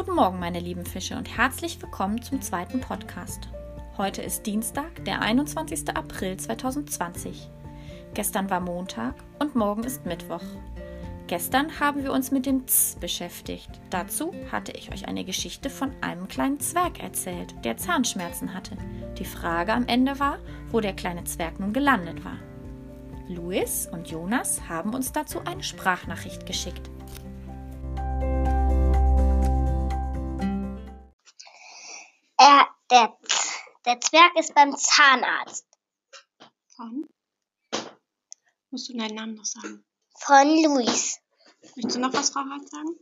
Guten 0.00 0.14
Morgen, 0.14 0.38
meine 0.38 0.60
lieben 0.60 0.86
Fische, 0.86 1.14
und 1.14 1.36
herzlich 1.36 1.82
willkommen 1.82 2.22
zum 2.22 2.40
zweiten 2.40 2.80
Podcast. 2.80 3.50
Heute 3.98 4.22
ist 4.22 4.46
Dienstag, 4.46 5.04
der 5.04 5.20
21. 5.20 5.94
April 5.94 6.38
2020. 6.38 7.50
Gestern 8.14 8.48
war 8.48 8.60
Montag 8.60 9.14
und 9.40 9.56
morgen 9.56 9.84
ist 9.84 10.06
Mittwoch. 10.06 10.40
Gestern 11.26 11.80
haben 11.80 12.02
wir 12.02 12.14
uns 12.14 12.30
mit 12.30 12.46
dem 12.46 12.66
Z 12.66 12.98
beschäftigt. 12.98 13.68
Dazu 13.90 14.32
hatte 14.50 14.72
ich 14.72 14.90
euch 14.90 15.06
eine 15.06 15.22
Geschichte 15.22 15.68
von 15.68 15.92
einem 16.00 16.28
kleinen 16.28 16.60
Zwerg 16.60 17.02
erzählt, 17.02 17.54
der 17.62 17.76
Zahnschmerzen 17.76 18.54
hatte. 18.54 18.78
Die 19.18 19.26
Frage 19.26 19.74
am 19.74 19.86
Ende 19.86 20.18
war, 20.18 20.38
wo 20.70 20.80
der 20.80 20.94
kleine 20.94 21.24
Zwerg 21.24 21.60
nun 21.60 21.74
gelandet 21.74 22.24
war. 22.24 22.38
Luis 23.28 23.86
und 23.92 24.10
Jonas 24.10 24.66
haben 24.66 24.94
uns 24.94 25.12
dazu 25.12 25.40
eine 25.44 25.62
Sprachnachricht 25.62 26.46
geschickt. 26.46 26.90
Der, 32.90 33.16
der 33.86 34.00
Zwerg 34.00 34.36
ist 34.38 34.54
beim 34.54 34.76
Zahnarzt. 34.76 35.66
Von? 36.76 37.08
Musst 38.70 38.88
du 38.88 38.96
deinen 38.96 39.14
Namen 39.14 39.34
noch 39.34 39.44
sagen? 39.44 39.84
Von 40.18 40.48
Luis. 40.62 41.20
Möchtest 41.76 41.96
du 41.96 42.00
noch 42.00 42.12
was, 42.12 42.30
Frau 42.30 42.40
Hart, 42.40 42.68
sagen? 42.68 42.96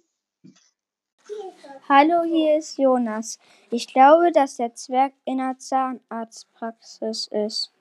Hallo, 1.88 2.22
hier 2.24 2.58
ist 2.58 2.78
Jonas. 2.78 3.38
Ich 3.70 3.86
glaube, 3.86 4.32
dass 4.32 4.56
der 4.56 4.74
Zwerg 4.74 5.14
in 5.24 5.38
der 5.38 5.58
Zahnarztpraxis 5.58 7.28
ist. 7.28 7.72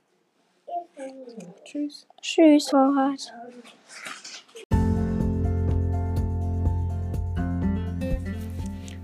Tschüss. 1.63 2.07
Tschüss, 2.21 2.69
Frau 2.69 2.93
Hart. 2.95 3.33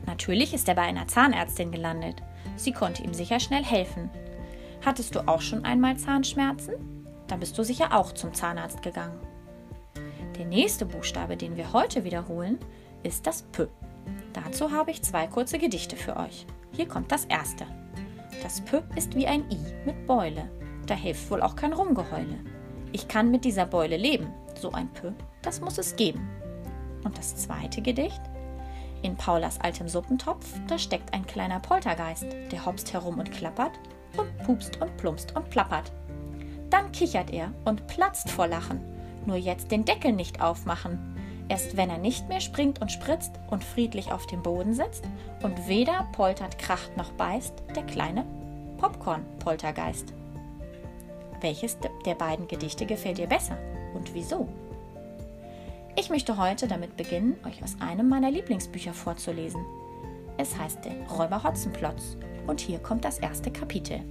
Natürlich 0.05 0.53
ist 0.53 0.67
er 0.67 0.75
bei 0.75 0.83
einer 0.83 1.07
Zahnärztin 1.07 1.71
gelandet. 1.71 2.21
Sie 2.55 2.71
konnte 2.71 3.03
ihm 3.03 3.13
sicher 3.13 3.39
schnell 3.39 3.63
helfen. 3.63 4.09
Hattest 4.85 5.15
du 5.15 5.27
auch 5.27 5.41
schon 5.41 5.65
einmal 5.65 5.97
Zahnschmerzen? 5.97 6.75
Dann 7.27 7.39
bist 7.39 7.57
du 7.57 7.63
sicher 7.63 7.97
auch 7.97 8.11
zum 8.11 8.33
Zahnarzt 8.33 8.81
gegangen. 8.81 9.19
Der 10.37 10.45
nächste 10.45 10.85
Buchstabe, 10.85 11.37
den 11.37 11.57
wir 11.57 11.73
heute 11.73 12.03
wiederholen, 12.03 12.57
ist 13.03 13.27
das 13.27 13.43
P. 13.43 13.67
Dazu 14.33 14.71
habe 14.71 14.91
ich 14.91 15.01
zwei 15.01 15.27
kurze 15.27 15.59
Gedichte 15.59 15.95
für 15.95 16.17
euch. 16.17 16.45
Hier 16.71 16.87
kommt 16.87 17.11
das 17.11 17.25
erste. 17.25 17.65
Das 18.41 18.61
P 18.61 18.81
ist 18.95 19.15
wie 19.15 19.27
ein 19.27 19.49
I 19.51 19.57
mit 19.85 20.05
Beule. 20.07 20.49
Da 20.85 20.95
hilft 20.95 21.29
wohl 21.31 21.41
auch 21.41 21.55
kein 21.55 21.73
Rumgeheule. 21.73 22.39
Ich 22.91 23.07
kann 23.07 23.31
mit 23.31 23.45
dieser 23.45 23.65
Beule 23.65 23.95
leben. 23.95 24.27
So 24.59 24.71
ein 24.71 24.89
P, 24.89 25.13
das 25.41 25.61
muss 25.61 25.77
es 25.77 25.95
geben. 25.95 26.27
Und 27.03 27.17
das 27.17 27.35
zweite 27.35 27.81
Gedicht? 27.81 28.21
In 29.03 29.17
Paulas 29.17 29.59
altem 29.59 29.89
Suppentopf, 29.89 30.45
da 30.67 30.79
steckt 30.79 31.13
ein 31.13 31.27
kleiner 31.27 31.59
Poltergeist, 31.59 32.25
der 32.51 32.65
hopst 32.65 32.93
herum 32.93 33.19
und 33.19 33.31
klappert 33.33 33.77
und 34.17 34.35
pupst 34.45 34.81
und 34.81 34.95
plumpst 34.95 35.35
und 35.35 35.49
plappert. 35.49 35.91
Dann 36.69 36.89
kichert 36.93 37.29
er 37.29 37.51
und 37.65 37.85
platzt 37.87 38.31
vor 38.31 38.47
Lachen. 38.47 38.79
Nur 39.25 39.35
jetzt 39.35 39.71
den 39.71 39.83
Deckel 39.83 40.13
nicht 40.13 40.41
aufmachen. 40.41 41.15
Erst 41.49 41.75
wenn 41.75 41.89
er 41.89 41.97
nicht 41.97 42.29
mehr 42.29 42.39
springt 42.39 42.79
und 42.81 42.93
spritzt 42.93 43.33
und 43.49 43.63
friedlich 43.63 44.13
auf 44.13 44.25
dem 44.25 44.41
Boden 44.41 44.73
sitzt 44.73 45.03
und 45.43 45.67
weder 45.67 46.07
poltert, 46.13 46.57
kracht 46.57 46.95
noch 46.95 47.11
beißt, 47.11 47.53
der 47.75 47.83
kleine 47.83 48.25
Popcorn-Poltergeist. 48.77 50.13
Welches 51.41 51.77
der 52.05 52.15
beiden 52.15 52.47
Gedichte 52.47 52.85
gefällt 52.85 53.17
dir 53.17 53.27
besser 53.27 53.57
und 53.93 54.13
wieso? 54.13 54.47
Ich 55.95 56.09
möchte 56.09 56.37
heute 56.37 56.67
damit 56.67 56.97
beginnen, 56.97 57.35
euch 57.45 57.61
aus 57.63 57.77
einem 57.79 58.09
meiner 58.09 58.31
Lieblingsbücher 58.31 58.93
vorzulesen. 58.93 59.63
Es 60.37 60.57
heißt 60.57 60.83
der 60.83 61.07
Räuber 61.07 61.43
Hotzenplotz 61.43 62.17
und 62.47 62.59
hier 62.59 62.79
kommt 62.79 63.05
das 63.05 63.19
erste 63.19 63.51
Kapitel. 63.51 64.01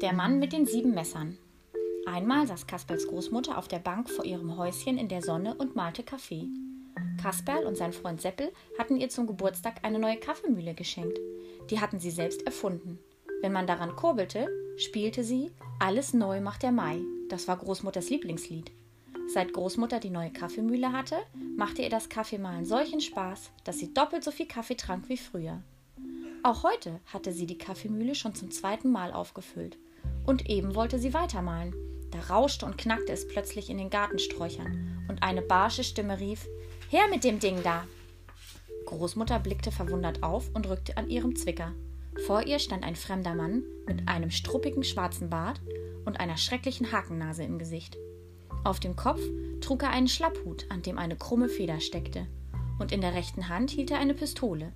Der 0.00 0.12
Mann 0.12 0.38
mit 0.38 0.52
den 0.52 0.66
sieben 0.66 0.94
Messern. 0.94 1.36
Einmal 2.06 2.46
saß 2.46 2.68
Kasperls 2.68 3.08
Großmutter 3.08 3.58
auf 3.58 3.66
der 3.66 3.80
Bank 3.80 4.08
vor 4.08 4.24
ihrem 4.24 4.56
Häuschen 4.56 4.98
in 4.98 5.08
der 5.08 5.22
Sonne 5.22 5.56
und 5.56 5.74
malte 5.74 6.04
Kaffee. 6.04 6.48
Kasperl 7.18 7.66
und 7.66 7.76
sein 7.76 7.92
Freund 7.92 8.20
Seppel 8.20 8.52
hatten 8.78 8.96
ihr 8.96 9.10
zum 9.10 9.26
Geburtstag 9.26 9.84
eine 9.84 9.98
neue 9.98 10.16
Kaffeemühle 10.16 10.74
geschenkt. 10.74 11.18
Die 11.70 11.80
hatten 11.80 12.00
sie 12.00 12.10
selbst 12.10 12.46
erfunden. 12.46 12.98
Wenn 13.42 13.52
man 13.52 13.66
daran 13.66 13.94
kurbelte, 13.94 14.48
spielte 14.76 15.22
sie 15.22 15.50
Alles 15.78 16.14
neu 16.14 16.40
macht 16.40 16.62
der 16.62 16.72
Mai. 16.72 17.00
Das 17.28 17.46
war 17.46 17.56
Großmutters 17.56 18.10
Lieblingslied. 18.10 18.72
Seit 19.28 19.52
Großmutter 19.52 20.00
die 20.00 20.10
neue 20.10 20.32
Kaffeemühle 20.32 20.92
hatte, 20.92 21.16
machte 21.56 21.82
ihr 21.82 21.90
das 21.90 22.08
Kaffeemahlen 22.08 22.64
solchen 22.64 23.00
Spaß, 23.00 23.50
dass 23.64 23.78
sie 23.78 23.92
doppelt 23.92 24.24
so 24.24 24.30
viel 24.30 24.46
Kaffee 24.46 24.76
trank 24.76 25.08
wie 25.08 25.18
früher. 25.18 25.62
Auch 26.42 26.62
heute 26.62 27.00
hatte 27.12 27.32
sie 27.32 27.46
die 27.46 27.58
Kaffeemühle 27.58 28.14
schon 28.14 28.34
zum 28.34 28.50
zweiten 28.50 28.90
Mal 28.90 29.12
aufgefüllt. 29.12 29.76
Und 30.24 30.48
eben 30.48 30.74
wollte 30.74 30.98
sie 30.98 31.12
weitermalen. 31.12 31.74
Da 32.10 32.34
rauschte 32.34 32.64
und 32.64 32.78
knackte 32.78 33.12
es 33.12 33.28
plötzlich 33.28 33.68
in 33.68 33.76
den 33.76 33.90
Gartensträuchern, 33.90 35.04
und 35.08 35.22
eine 35.22 35.42
barsche 35.42 35.84
Stimme 35.84 36.18
rief 36.18 36.46
Her 36.90 37.06
mit 37.10 37.22
dem 37.22 37.38
Ding 37.38 37.62
da! 37.62 37.86
Großmutter 38.86 39.38
blickte 39.40 39.70
verwundert 39.70 40.22
auf 40.22 40.50
und 40.54 40.70
rückte 40.70 40.96
an 40.96 41.10
ihrem 41.10 41.36
Zwicker. 41.36 41.72
Vor 42.24 42.46
ihr 42.46 42.58
stand 42.58 42.82
ein 42.82 42.96
fremder 42.96 43.34
Mann 43.34 43.62
mit 43.86 44.08
einem 44.08 44.30
struppigen 44.30 44.82
schwarzen 44.82 45.28
Bart 45.28 45.60
und 46.06 46.18
einer 46.18 46.38
schrecklichen 46.38 46.90
Hakennase 46.90 47.44
im 47.44 47.58
Gesicht. 47.58 47.98
Auf 48.64 48.80
dem 48.80 48.96
Kopf 48.96 49.20
trug 49.60 49.82
er 49.82 49.90
einen 49.90 50.08
Schlapphut, 50.08 50.64
an 50.70 50.80
dem 50.80 50.96
eine 50.96 51.16
krumme 51.16 51.50
Feder 51.50 51.80
steckte, 51.80 52.26
und 52.78 52.90
in 52.90 53.02
der 53.02 53.14
rechten 53.14 53.50
Hand 53.50 53.70
hielt 53.70 53.90
er 53.90 53.98
eine 53.98 54.14
Pistole. 54.14 54.72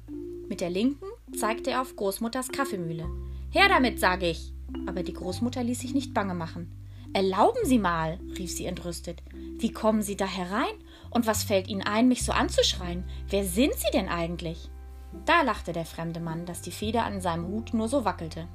Mit 0.48 0.60
der 0.60 0.68
linken 0.68 1.06
zeigte 1.34 1.70
er 1.70 1.80
auf 1.80 1.96
Großmutters 1.96 2.48
Kaffeemühle. 2.48 3.08
Her 3.48 3.68
damit, 3.68 3.98
sage 3.98 4.28
ich! 4.28 4.52
Aber 4.86 5.02
die 5.02 5.14
Großmutter 5.14 5.64
ließ 5.64 5.80
sich 5.80 5.94
nicht 5.94 6.12
bange 6.12 6.34
machen. 6.34 6.70
Erlauben 7.14 7.64
Sie 7.64 7.78
mal, 7.78 8.20
rief 8.38 8.50
sie 8.50 8.66
entrüstet. 8.66 9.22
Wie 9.62 9.72
kommen 9.72 10.02
Sie 10.02 10.16
da 10.16 10.26
herein? 10.26 10.74
Und 11.10 11.28
was 11.28 11.44
fällt 11.44 11.68
Ihnen 11.68 11.82
ein, 11.82 12.08
mich 12.08 12.24
so 12.24 12.32
anzuschreien? 12.32 13.04
Wer 13.28 13.44
sind 13.44 13.72
Sie 13.74 13.92
denn 13.92 14.08
eigentlich? 14.08 14.68
Da 15.24 15.42
lachte 15.42 15.72
der 15.72 15.84
fremde 15.84 16.18
Mann, 16.18 16.46
dass 16.46 16.62
die 16.62 16.72
Feder 16.72 17.04
an 17.04 17.20
seinem 17.20 17.46
Hut 17.46 17.72
nur 17.72 17.86
so 17.86 18.04
wackelte. 18.04 18.48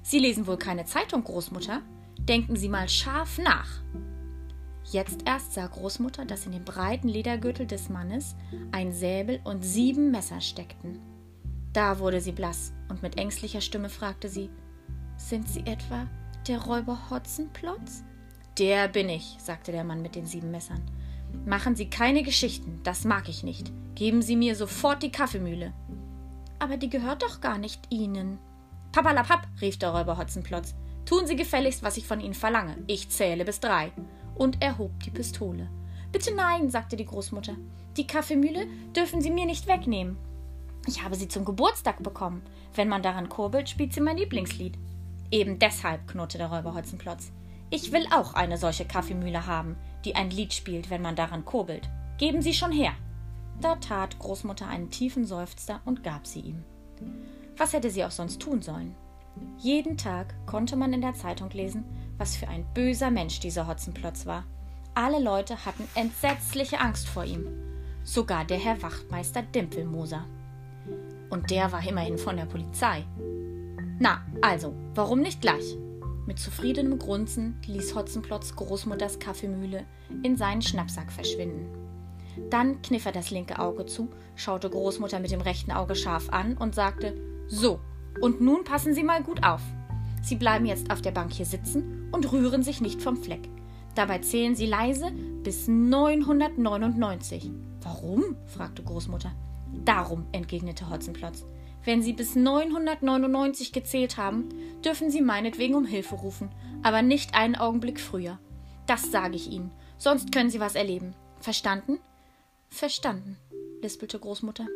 Sie 0.00 0.20
lesen 0.20 0.46
wohl 0.46 0.56
keine 0.56 0.84
Zeitung, 0.84 1.24
Großmutter? 1.24 1.82
Denken 2.20 2.54
Sie 2.54 2.68
mal 2.68 2.88
scharf 2.88 3.38
nach. 3.38 3.68
Jetzt 4.84 5.22
erst 5.26 5.54
sah 5.54 5.66
Großmutter, 5.66 6.24
dass 6.24 6.46
in 6.46 6.52
dem 6.52 6.64
breiten 6.64 7.08
Ledergürtel 7.08 7.66
des 7.66 7.88
Mannes 7.88 8.36
ein 8.70 8.92
Säbel 8.92 9.40
und 9.42 9.62
sieben 9.64 10.12
Messer 10.12 10.40
steckten. 10.40 11.00
Da 11.72 11.98
wurde 11.98 12.20
sie 12.20 12.32
blass 12.32 12.72
und 12.88 13.02
mit 13.02 13.18
ängstlicher 13.18 13.60
Stimme 13.60 13.88
fragte 13.88 14.28
sie: 14.28 14.50
Sind 15.16 15.48
Sie 15.48 15.66
etwa 15.66 16.06
der 16.46 16.62
Räuber 16.62 17.10
Hotzenplotz? 17.10 18.04
Der 18.58 18.88
bin 18.88 19.08
ich, 19.08 19.36
sagte 19.38 19.70
der 19.70 19.84
Mann 19.84 20.02
mit 20.02 20.14
den 20.16 20.26
sieben 20.26 20.50
Messern. 20.50 20.82
Machen 21.46 21.76
Sie 21.76 21.88
keine 21.88 22.22
Geschichten, 22.22 22.80
das 22.82 23.04
mag 23.04 23.28
ich 23.28 23.44
nicht. 23.44 23.70
Geben 23.94 24.20
Sie 24.20 24.34
mir 24.34 24.56
sofort 24.56 25.02
die 25.02 25.12
Kaffeemühle. 25.12 25.72
Aber 26.58 26.76
die 26.76 26.90
gehört 26.90 27.22
doch 27.22 27.40
gar 27.40 27.58
nicht 27.58 27.80
Ihnen. 27.90 28.38
Papalapap, 28.90 29.46
rief 29.60 29.78
der 29.78 29.90
Räuber 29.90 30.18
Hotzenplotz. 30.18 30.74
Tun 31.04 31.26
Sie 31.26 31.36
gefälligst, 31.36 31.82
was 31.82 31.96
ich 31.96 32.06
von 32.06 32.20
Ihnen 32.20 32.34
verlange. 32.34 32.76
Ich 32.88 33.10
zähle 33.10 33.44
bis 33.44 33.60
drei. 33.60 33.92
Und 34.34 34.60
er 34.60 34.78
hob 34.78 34.90
die 35.04 35.10
Pistole. 35.10 35.68
Bitte 36.10 36.34
nein, 36.34 36.70
sagte 36.70 36.96
die 36.96 37.06
Großmutter. 37.06 37.54
Die 37.96 38.06
Kaffeemühle 38.06 38.66
dürfen 38.96 39.20
Sie 39.20 39.30
mir 39.30 39.46
nicht 39.46 39.68
wegnehmen. 39.68 40.16
Ich 40.86 41.04
habe 41.04 41.16
sie 41.16 41.28
zum 41.28 41.44
Geburtstag 41.44 42.02
bekommen. 42.02 42.42
Wenn 42.74 42.88
man 42.88 43.02
daran 43.02 43.28
kurbelt, 43.28 43.68
spielt 43.68 43.92
sie 43.92 44.00
mein 44.00 44.16
Lieblingslied. 44.16 44.78
Eben 45.30 45.58
deshalb, 45.58 46.08
knurrte 46.08 46.38
der 46.38 46.50
Räuber 46.50 46.74
Hotzenplotz. 46.74 47.30
Ich 47.70 47.92
will 47.92 48.06
auch 48.12 48.34
eine 48.34 48.56
solche 48.56 48.86
Kaffeemühle 48.86 49.46
haben, 49.46 49.76
die 50.04 50.14
ein 50.16 50.30
Lied 50.30 50.54
spielt, 50.54 50.90
wenn 50.90 51.02
man 51.02 51.16
daran 51.16 51.44
kurbelt. 51.44 51.88
Geben 52.16 52.42
Sie 52.42 52.54
schon 52.54 52.72
her. 52.72 52.92
Da 53.60 53.74
tat 53.76 54.18
Großmutter 54.18 54.68
einen 54.68 54.90
tiefen 54.90 55.24
Seufzer 55.24 55.80
und 55.84 56.04
gab 56.04 56.26
sie 56.26 56.40
ihm. 56.40 56.64
Was 57.56 57.72
hätte 57.72 57.90
sie 57.90 58.04
auch 58.04 58.10
sonst 58.10 58.40
tun 58.40 58.62
sollen? 58.62 58.94
Jeden 59.58 59.96
Tag 59.96 60.34
konnte 60.46 60.76
man 60.76 60.92
in 60.92 61.00
der 61.00 61.14
Zeitung 61.14 61.50
lesen, 61.50 61.84
was 62.16 62.36
für 62.36 62.48
ein 62.48 62.64
böser 62.74 63.10
Mensch 63.10 63.40
dieser 63.40 63.66
Hotzenplotz 63.66 64.26
war. 64.26 64.44
Alle 64.94 65.20
Leute 65.20 65.64
hatten 65.64 65.88
entsetzliche 65.94 66.80
Angst 66.80 67.08
vor 67.08 67.24
ihm. 67.24 67.46
Sogar 68.04 68.44
der 68.44 68.58
Herr 68.58 68.80
Wachtmeister 68.82 69.42
Dimpelmoser. 69.42 70.24
Und 71.30 71.50
der 71.50 71.70
war 71.72 71.86
immerhin 71.86 72.18
von 72.18 72.36
der 72.36 72.46
Polizei. 72.46 73.04
Na, 73.98 74.22
also, 74.40 74.74
warum 74.94 75.20
nicht 75.20 75.40
gleich? 75.40 75.76
Mit 76.28 76.38
zufriedenem 76.38 76.98
Grunzen 76.98 77.58
ließ 77.66 77.94
Hotzenplotz 77.94 78.54
Großmutters 78.54 79.18
Kaffeemühle 79.18 79.86
in 80.22 80.36
seinen 80.36 80.60
Schnappsack 80.60 81.10
verschwinden. 81.10 81.70
Dann 82.50 82.82
kniff 82.82 83.06
er 83.06 83.12
das 83.12 83.30
linke 83.30 83.58
Auge 83.58 83.86
zu, 83.86 84.10
schaute 84.36 84.68
Großmutter 84.68 85.20
mit 85.20 85.30
dem 85.30 85.40
rechten 85.40 85.72
Auge 85.72 85.94
scharf 85.94 86.28
an 86.28 86.58
und 86.58 86.74
sagte: 86.74 87.16
So, 87.48 87.80
und 88.20 88.42
nun 88.42 88.62
passen 88.64 88.92
Sie 88.92 89.04
mal 89.04 89.22
gut 89.22 89.42
auf. 89.42 89.62
Sie 90.20 90.36
bleiben 90.36 90.66
jetzt 90.66 90.90
auf 90.90 91.00
der 91.00 91.12
Bank 91.12 91.32
hier 91.32 91.46
sitzen 91.46 92.10
und 92.12 92.30
rühren 92.30 92.62
sich 92.62 92.82
nicht 92.82 93.00
vom 93.00 93.16
Fleck. 93.16 93.48
Dabei 93.94 94.18
zählen 94.18 94.54
sie 94.54 94.66
leise 94.66 95.10
bis 95.42 95.66
999. 95.66 97.50
Warum? 97.80 98.36
fragte 98.44 98.82
Großmutter. 98.82 99.32
Darum, 99.86 100.26
entgegnete 100.32 100.90
Hotzenplotz. 100.90 101.46
Wenn 101.84 102.02
Sie 102.02 102.12
bis 102.12 102.34
999 102.34 103.72
gezählt 103.72 104.16
haben, 104.16 104.48
dürfen 104.84 105.10
Sie 105.10 105.22
meinetwegen 105.22 105.74
um 105.74 105.86
Hilfe 105.86 106.16
rufen, 106.16 106.50
aber 106.82 107.02
nicht 107.02 107.34
einen 107.34 107.56
Augenblick 107.56 108.00
früher. 108.00 108.38
Das 108.86 109.10
sage 109.10 109.36
ich 109.36 109.50
Ihnen, 109.50 109.70
sonst 109.96 110.32
können 110.32 110.50
Sie 110.50 110.60
was 110.60 110.74
erleben. 110.74 111.14
Verstanden? 111.40 111.98
Verstanden, 112.68 113.36
lispelte 113.82 114.18
Großmutter. 114.18 114.66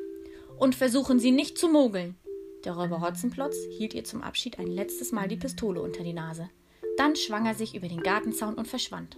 Und 0.59 0.75
versuchen 0.75 1.19
Sie 1.19 1.31
nicht 1.31 1.59
zu 1.59 1.69
mogeln. 1.69 2.17
Der 2.65 2.75
Räuber 2.75 3.01
Hotzenplotz 3.01 3.57
hielt 3.71 3.93
ihr 3.93 4.05
zum 4.05 4.23
Abschied 4.23 4.59
ein 4.59 4.69
letztes 4.69 5.11
Mal 5.11 5.27
die 5.27 5.37
Pistole 5.37 5.83
unter 5.83 6.05
die 6.05 6.13
Nase. 6.13 6.49
Dann 6.97 7.17
schwang 7.17 7.47
er 7.47 7.55
sich 7.55 7.75
über 7.75 7.89
den 7.89 8.03
Gartenzaun 8.03 8.55
und 8.55 8.69
verschwand. 8.69 9.17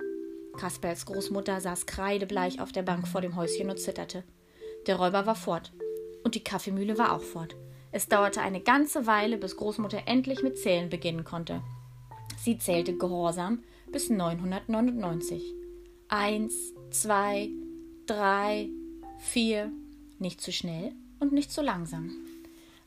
Kasperls 0.56 1.04
Großmutter 1.04 1.60
saß 1.60 1.86
kreidebleich 1.86 2.60
auf 2.60 2.72
der 2.72 2.82
Bank 2.82 3.06
vor 3.06 3.20
dem 3.20 3.36
Häuschen 3.36 3.68
und 3.68 3.78
zitterte. 3.78 4.24
Der 4.86 4.96
Räuber 4.96 5.26
war 5.26 5.34
fort. 5.34 5.72
Und 6.22 6.34
die 6.34 6.44
Kaffeemühle 6.44 6.96
war 6.96 7.12
auch 7.12 7.22
fort. 7.22 7.56
Es 7.94 8.08
dauerte 8.08 8.40
eine 8.40 8.60
ganze 8.60 9.06
Weile, 9.06 9.38
bis 9.38 9.56
Großmutter 9.56 10.02
endlich 10.06 10.42
mit 10.42 10.58
Zählen 10.58 10.90
beginnen 10.90 11.22
konnte. 11.22 11.62
Sie 12.36 12.58
zählte 12.58 12.96
gehorsam 12.96 13.62
bis 13.92 14.10
999. 14.10 15.40
Eins, 16.08 16.74
zwei, 16.90 17.50
drei, 18.06 18.68
vier. 19.18 19.70
Nicht 20.18 20.40
zu 20.40 20.50
schnell 20.50 20.90
und 21.20 21.32
nicht 21.32 21.52
zu 21.52 21.62
langsam. 21.62 22.10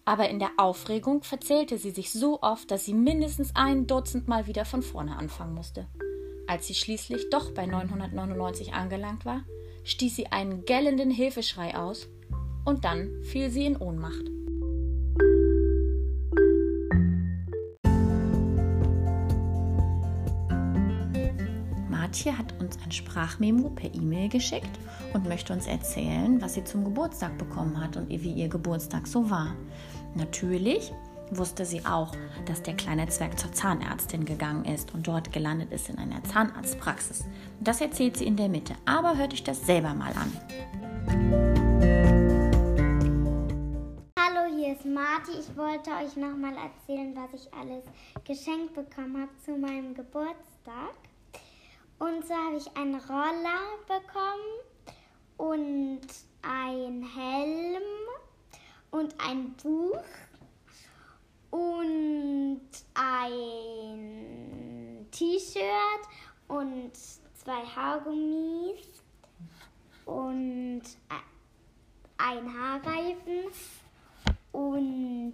Aber 0.04 0.28
in 0.28 0.40
der 0.40 0.52
Aufregung 0.58 1.24
verzählte 1.24 1.78
sie 1.78 1.92
sich 1.92 2.12
so 2.12 2.42
oft, 2.42 2.70
dass 2.70 2.84
sie 2.84 2.94
mindestens 2.94 3.56
ein 3.56 3.88
Dutzend 3.88 4.28
Mal 4.28 4.46
wieder 4.46 4.66
von 4.66 4.82
vorne 4.82 5.16
anfangen 5.16 5.54
musste. 5.54 5.88
Als 6.48 6.68
sie 6.68 6.76
schließlich 6.76 7.30
doch 7.30 7.52
bei 7.52 7.66
999 7.66 8.74
angelangt 8.74 9.24
war, 9.24 9.46
stieß 9.86 10.18
sie 10.18 10.28
einen 10.34 10.66
gellenden 10.66 11.12
Hilfeschrei 11.12 11.78
aus 11.78 12.10
und 12.66 12.84
dann 12.84 13.24
fiel 13.24 13.50
sie 13.50 13.66
in 13.66 13.78
Ohnmacht. 13.78 14.37
Martje 22.18 22.36
hat 22.36 22.60
uns 22.60 22.80
ein 22.84 22.92
Sprachmemo 22.92 23.70
per 23.70 23.94
E-Mail 23.94 24.28
geschickt 24.30 24.80
und 25.14 25.28
möchte 25.28 25.54
uns 25.54 25.68
erzählen, 25.68 26.42
was 26.42 26.56
sie 26.56 26.64
zum 26.64 26.84
Geburtstag 26.84 27.38
bekommen 27.38 27.80
hat 27.80 27.96
und 27.96 28.10
wie 28.10 28.32
ihr 28.32 28.50
Geburtstag 28.50 29.06
so 29.06 29.30
war. 29.30 29.54
Natürlich 30.16 30.92
wusste 31.30 31.64
sie 31.64 31.86
auch, 31.86 32.16
dass 32.48 32.64
der 32.64 32.74
kleine 32.74 33.08
Zwerg 33.08 33.38
zur 33.38 33.52
Zahnärztin 33.52 34.26
gegangen 34.26 34.66
ist 34.66 34.96
und 34.96 35.08
dort 35.08 35.32
gelandet 35.32 35.72
ist 35.72 35.90
in 35.90 36.00
einer 36.00 36.24
Zahnarztpraxis. 36.24 37.26
Das 37.60 37.82
erzählt 37.82 38.18
sie 38.18 38.26
in 38.26 38.36
der 38.36 38.50
Mitte, 38.50 38.74
aber 38.86 39.16
hört 39.16 39.34
euch 39.34 39.44
das 39.44 39.64
selber 39.68 39.94
mal 39.94 40.14
an. 40.14 40.32
Hallo, 44.18 44.56
hier 44.56 44.74
ist 44.74 44.86
Marti. 44.86 45.34
Ich 45.40 45.56
wollte 45.56 45.92
euch 45.92 46.16
nochmal 46.16 46.56
erzählen, 46.56 47.16
was 47.16 47.40
ich 47.40 47.54
alles 47.54 47.84
geschenkt 48.24 48.74
bekommen 48.74 49.22
habe 49.22 49.32
zu 49.46 49.52
meinem 49.56 49.94
Geburtstag. 49.94 50.96
Und 52.00 52.28
so 52.28 52.34
habe 52.36 52.58
ich 52.58 52.78
einen 52.78 52.96
Roller 52.96 53.78
bekommen 53.88 54.60
und 55.38 56.02
ein 56.44 57.04
Helm 57.04 57.82
und 58.92 59.16
ein 59.20 59.54
Buch 59.54 60.04
und 61.50 62.62
ein 62.94 65.08
T-Shirt 65.12 66.08
und 66.48 66.96
zwei 66.96 67.66
Haargummis 67.66 69.02
und 70.06 70.84
ein 72.18 72.54
Haarreifen 72.54 73.46
und 74.52 75.34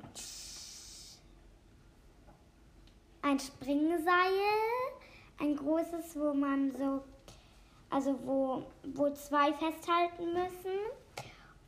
ein 3.22 3.40
Springseil, 3.40 4.32
ein 5.40 5.56
großes, 5.56 6.20
wo 6.20 6.34
man 6.34 6.76
so, 6.76 7.04
also 7.90 8.18
wo, 8.26 8.64
wo 8.94 9.10
zwei 9.12 9.54
festhalten 9.54 10.34
müssen 10.34 10.80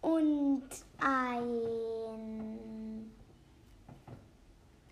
und 0.01 0.63
ein, 0.99 1.51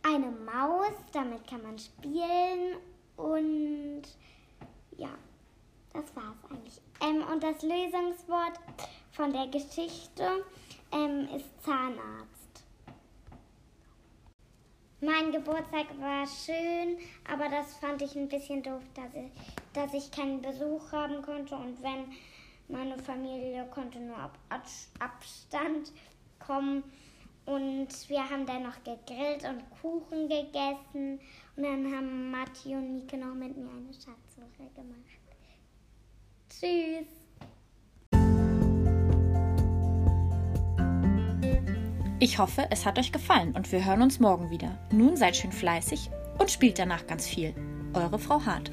eine 0.04 0.32
Maus, 0.32 0.94
damit 1.12 1.48
kann 1.48 1.64
man 1.64 1.78
spielen 1.78 2.78
und 3.16 4.04
ja, 4.98 5.10
das 5.94 6.16
war 6.16 6.34
es 6.34 6.52
eigentlich. 6.52 6.82
Ähm, 7.02 7.24
und 7.32 7.44
das 7.44 7.62
Lösungswort 7.62 8.60
von 9.12 9.32
der 9.32 9.48
Geschichte 9.48 10.46
ähm, 10.92 11.28
ist 11.36 11.64
Zahnarzt. 11.64 12.43
Mein 15.06 15.34
Geburtstag 15.34 15.88
war 16.00 16.26
schön, 16.26 16.98
aber 17.30 17.50
das 17.50 17.76
fand 17.78 18.02
ich 18.02 18.16
ein 18.16 18.30
bisschen 18.30 18.64
doof, 18.64 18.82
dass 18.94 19.14
ich, 19.14 19.32
dass 19.74 19.94
ich 19.94 20.10
keinen 20.12 20.42
Besuch 20.42 20.94
haben 20.94 21.22
konnte 21.22 21.56
und 21.56 21.82
wenn 21.84 22.06
meine 22.70 22.98
Familie 22.98 23.66
konnte 23.74 24.00
nur 24.00 24.18
ab 24.18 24.38
Abstand 25.00 25.92
kommen. 26.40 26.84
Und 27.46 27.90
wir 28.08 28.30
haben 28.30 28.46
dann 28.46 28.64
noch 28.64 28.82
gegrillt 28.86 29.44
und 29.44 29.70
Kuchen 29.82 30.30
gegessen. 30.30 31.20
Und 31.58 31.64
dann 31.64 31.94
haben 31.94 32.32
Matti 32.32 32.74
und 32.74 32.96
Nike 32.96 33.18
noch 33.18 33.34
mit 33.34 33.58
mir 33.58 33.70
eine 33.70 33.94
Schatzsuche 33.94 34.70
gemacht. 34.74 35.20
Tschüss. 36.50 37.23
Ich 42.24 42.40
hoffe, 42.40 42.68
es 42.70 42.86
hat 42.86 42.98
euch 42.98 43.12
gefallen 43.12 43.52
und 43.54 43.70
wir 43.74 43.84
hören 43.84 44.02
uns 44.02 44.22
morgen 44.22 44.50
wieder. 44.50 44.78
Nun 44.94 45.18
seid 45.18 45.36
schön 45.36 45.52
fleißig 45.52 46.10
und 46.40 46.50
spielt 46.50 46.80
danach 46.80 47.06
ganz 47.06 47.28
viel. 47.28 47.54
Eure 47.94 48.18
Frau 48.18 48.46
Hart. 48.46 48.72